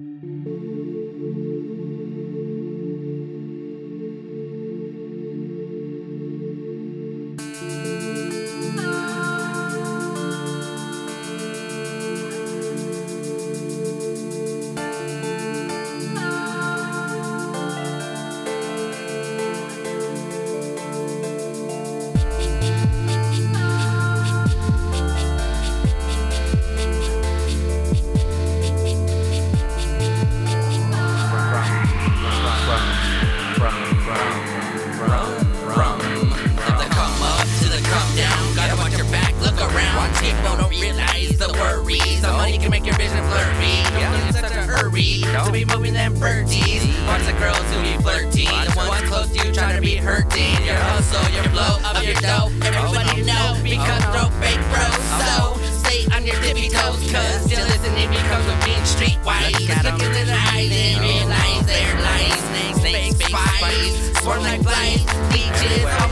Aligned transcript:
to 0.00 0.27
be 46.18 46.24
moving 46.24 46.38
them 46.38 46.46
birdies. 46.46 46.82
Watch 47.06 47.26
the 47.26 47.32
girls 47.38 47.64
who 47.72 47.82
be 47.82 47.96
flirting. 48.02 48.48
The 48.48 48.74
ones 48.76 49.08
close 49.08 49.28
to 49.32 49.46
you 49.46 49.52
trying 49.52 49.76
to 49.76 49.80
be 49.80 49.96
hurting. 49.96 50.64
Your 50.64 50.76
hustle, 50.76 51.22
your 51.34 51.44
flow 51.50 51.78
of 51.90 52.02
your 52.04 52.14
dough. 52.14 52.50
Everybody 52.62 53.22
know 53.22 53.56
because 53.62 54.02
throw 54.10 54.30
fake 54.40 54.62
bros. 54.70 55.02
So 55.22 55.58
stay 55.84 56.06
on 56.14 56.26
your 56.26 56.36
tippy 56.42 56.68
toes, 56.68 57.00
cause 57.10 57.44
still 57.44 57.64
listening 57.66 58.10
becomes 58.10 58.46
with 58.46 58.64
being 58.64 58.84
streetwise. 58.84 59.52
Look 59.84 60.02
into 60.02 60.24
the 60.26 60.38
eyes 60.52 60.70
and 60.70 61.00
realize 61.00 61.66
they're 61.66 62.00
lies. 62.00 62.38
Snakes, 62.48 63.16
snakes, 63.16 63.26
spies. 63.26 64.22
Swarm 64.22 64.42
like 64.42 64.62
flies. 64.62 65.04
Leeches, 65.32 66.07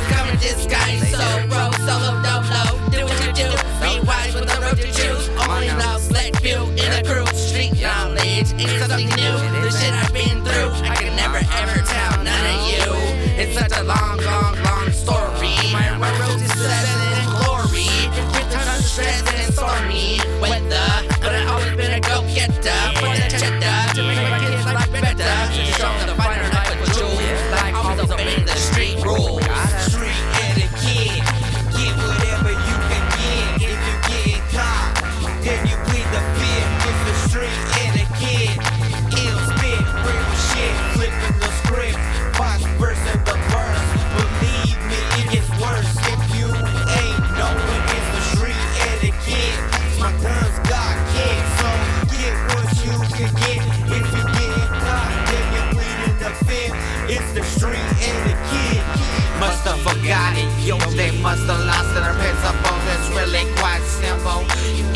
they 60.94 61.10
must 61.22 61.42
have 61.46 61.64
lost 61.66 61.90
their 61.94 62.12
principles. 62.14 62.82
It's 62.94 63.08
really 63.16 63.44
quite 63.58 63.82
simple. 63.82 64.44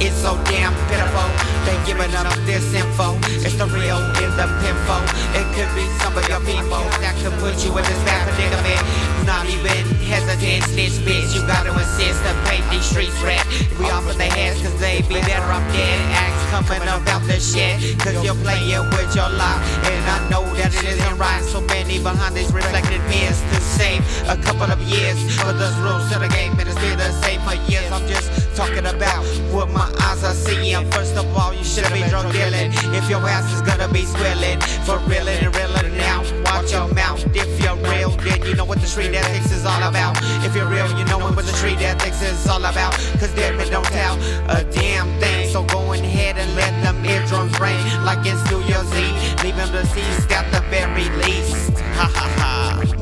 It's 0.00 0.16
so 0.16 0.36
damn 0.48 0.72
pitiful. 0.88 1.28
They 1.66 1.76
giving 1.84 2.12
up 2.14 2.32
this 2.48 2.64
info. 2.72 3.16
It's 3.44 3.56
the 3.56 3.66
real 3.68 4.00
in 4.22 4.30
the 4.36 4.48
pinfo. 4.60 4.96
It 5.36 5.46
could 5.56 5.70
be 5.76 5.84
some 6.00 6.16
of 6.16 6.24
your 6.28 6.40
people 6.46 6.80
that 7.04 7.14
could 7.20 7.36
put 7.40 7.60
you 7.64 7.72
in 7.76 7.84
this 7.84 8.00
bad 8.08 8.24
predicament. 8.28 8.80
Not 9.26 9.44
even 9.50 9.84
hesitant, 10.08 10.64
snitch 10.72 10.96
bitch. 11.04 11.34
You 11.36 11.44
gotta 11.46 11.72
insist 11.72 12.22
to 12.24 12.32
paint 12.48 12.64
these 12.70 12.84
streets 12.84 13.16
red. 13.20 13.44
We 13.78 13.90
off 13.90 14.08
in 14.08 14.16
their 14.16 14.32
heads 14.32 14.62
cause 14.62 14.78
they 14.80 15.02
be 15.04 15.20
better 15.20 15.48
off 15.52 15.64
dead. 15.72 15.98
Acts 16.16 16.42
coming 16.48 16.82
about 16.82 17.22
the 17.28 17.38
shit. 17.38 17.98
Cause 18.00 18.16
you're 18.24 18.38
playing 18.40 18.84
with 18.96 19.12
your 19.14 19.28
life. 19.28 19.60
And 19.84 20.02
I 20.08 20.18
know 20.30 20.44
that 20.56 20.72
it 20.72 20.96
isn't 20.96 21.16
right. 21.18 21.42
So 21.44 21.60
many 21.90 22.02
behind 22.02 22.36
these 22.36 22.52
reflected 22.52 23.00
mirrors 23.10 23.40
to 23.50 23.60
save 23.60 24.00
a 24.28 24.36
couple 24.36 24.70
of 24.70 24.80
years. 24.82 25.18
But 25.42 25.58
there's 25.58 25.76
rules 25.78 26.06
to 26.12 26.18
the 26.18 26.28
game 26.28 26.52
and 26.58 26.68
it's 26.68 26.78
been 26.78 26.96
the 26.96 27.10
same 27.22 27.40
for 27.40 27.54
years. 27.70 27.90
I'm 27.90 28.06
just 28.06 28.30
talking 28.54 28.86
about 28.86 29.24
what 29.50 29.68
my 29.70 29.90
eyes 30.06 30.22
are 30.22 30.34
seeing. 30.34 30.88
First 30.90 31.16
of 31.16 31.26
all, 31.36 31.52
you 31.52 31.64
should've 31.64 31.92
been 31.92 32.08
drug 32.08 32.30
dealing. 32.32 32.70
If 32.94 33.08
your 33.10 33.22
ass 33.26 33.52
is 33.52 33.62
gonna 33.62 33.88
be 33.88 34.04
swilling, 34.04 34.60
for 34.86 34.98
reeling 35.10 35.38
and 35.42 35.54
reeling 35.56 35.96
now. 35.96 36.22
Watch 36.44 36.72
your 36.72 36.92
mouth. 36.94 37.24
If 37.34 37.50
you're 37.62 37.76
real, 37.90 38.10
then 38.22 38.42
you 38.42 38.54
know 38.54 38.64
what 38.64 38.80
the 38.80 38.86
street 38.86 39.14
ethics 39.14 39.50
is 39.50 39.64
all 39.66 39.82
about. 39.82 40.16
If 40.46 40.54
you're 40.54 40.70
real, 40.70 40.86
you 40.98 41.04
know 41.06 41.18
what 41.18 41.34
the 41.36 41.54
street 41.58 41.80
ethics 41.80 42.22
is 42.22 42.46
all 42.46 42.64
about. 42.64 42.92
Cause 43.18 43.32
dead 43.34 43.56
men 43.56 43.70
don't 43.70 43.86
tell 43.86 44.14
a 44.48 44.62
damn 44.70 45.08
thing. 45.18 45.48
So 45.50 45.64
go 45.64 45.92
ahead 45.92 46.36
and 46.38 46.54
let 46.54 46.72
them 46.82 47.04
eardrums 47.04 47.58
ring 47.58 47.80
like 48.04 48.22
it's 48.26 48.42
New 48.50 48.62
Year's 48.70 48.90
Eve. 48.94 49.44
Leave 49.44 49.56
them 49.56 49.72
deceased 49.72 50.30
at 50.30 50.46
the 50.52 50.60
very 50.70 51.08
least. 51.22 51.69
Ha 52.00 52.06
ha 52.06 52.28
ha. 52.40 52.99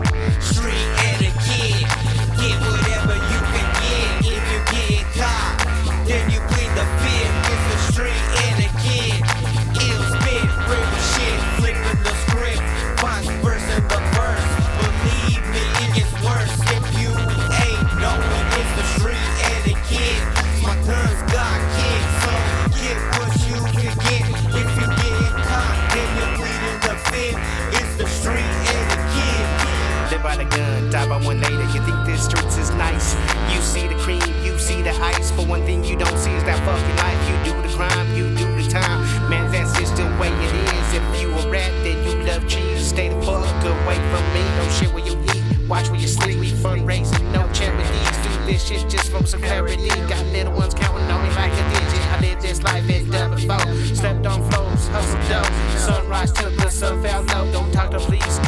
Streets 32.18 32.56
is 32.58 32.70
nice? 32.70 33.14
You 33.54 33.60
see 33.62 33.86
the 33.86 33.94
cream, 33.96 34.22
you 34.44 34.58
see 34.58 34.82
the 34.82 34.92
ice. 35.00 35.30
But 35.32 35.46
one 35.48 35.64
thing 35.64 35.84
you 35.84 35.96
don't 35.96 36.18
see 36.18 36.32
is 36.32 36.44
that 36.44 36.58
fucking 36.66 36.96
life. 36.96 37.20
You 37.28 37.52
do 37.52 37.62
the 37.62 37.74
crime, 37.74 38.14
you 38.14 38.24
do 38.36 38.46
the 38.60 38.68
time. 38.70 39.30
Man, 39.30 39.50
that's 39.50 39.78
just 39.78 39.96
the 39.96 40.04
way 40.20 40.28
it 40.28 40.54
is. 40.54 40.94
If 40.94 41.20
you 41.20 41.30
a 41.30 41.50
rat, 41.50 41.72
then 41.84 41.98
you 42.04 42.26
love 42.26 42.46
cheese. 42.48 42.88
Stay 42.88 43.08
the 43.08 43.20
fuck 43.22 43.44
away 43.64 43.96
from 44.10 44.24
me. 44.34 44.42
Don't 44.56 44.72
shit 44.72 44.92
where 44.92 45.04
you 45.04 45.16
eat. 45.34 45.68
Watch 45.68 45.90
where 45.90 46.00
you 46.00 46.08
sleep. 46.08 46.38
We 46.38 46.50
fundraising, 46.50 47.30
no 47.32 47.46
charities. 47.52 48.08
Do 48.24 48.30
this 48.46 48.66
shit 48.66 48.88
just 48.88 49.10
for 49.10 49.24
some 49.26 49.42
clarity. 49.42 49.88
Got 50.08 50.24
little 50.26 50.54
ones 50.54 50.74
counting 50.74 51.10
on 51.10 51.22
me 51.22 51.28
like 51.34 51.52
a 51.52 51.64
digit. 51.70 52.04
I 52.08 52.20
live 52.20 52.40
this 52.40 52.62
life 52.62 52.88
in 52.88 53.10
double 53.10 53.36
four. 53.36 53.60
Slept 53.94 54.26
on 54.26 54.50
floors, 54.50 54.88
hustled 54.88 55.28
dough. 55.28 55.76
Sunrise 55.76 56.32
till 56.32 56.50
the 56.50 56.70
sun 56.70 57.02
fell 57.02 57.22
low. 57.22 57.52
Don't 57.52 57.70
talk 57.72 57.90
to 57.90 57.98
police, 58.00 58.38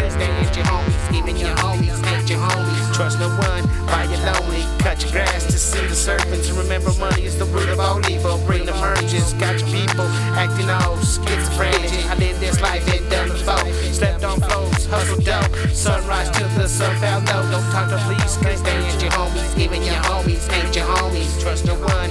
The 16.81 16.87
fell. 16.97 17.21
Don't 17.21 17.71
talk 17.73 17.91
to 17.91 17.99
police, 18.05 18.39
cause 18.39 18.63
they 18.63 18.73
ain't 18.73 19.03
your 19.03 19.11
homies. 19.11 19.59
Even 19.59 19.83
your 19.83 20.01
homies 20.09 20.51
ain't 20.51 20.75
your 20.75 20.87
homies. 20.87 21.39
Trust 21.39 21.67
no 21.67 21.75
one, 21.75 22.11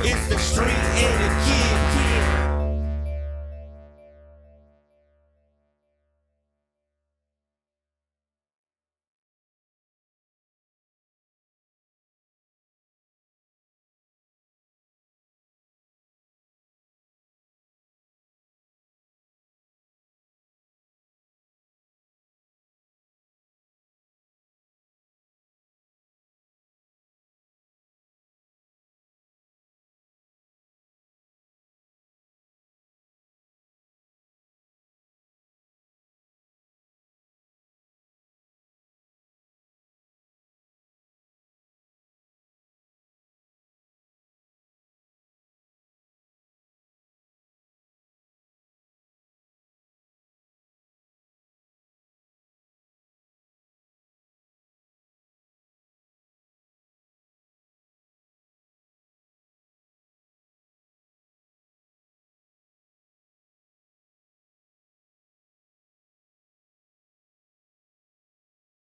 It's 0.00 0.28
the 0.28 0.38
street 0.38 0.68
and 0.68 1.24
the 1.24 2.02
kid. 2.02 2.07